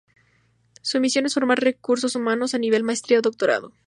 [0.81, 3.75] Su misión es formar recursos humanos a nivel maestría o doctorado.